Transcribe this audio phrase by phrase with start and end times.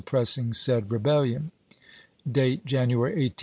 [0.03, 1.51] pressing said rebellion."—
[2.31, 3.29] Date, January, 1863.
[3.35, 3.35] 2.